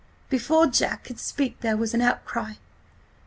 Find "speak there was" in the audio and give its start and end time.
1.19-1.93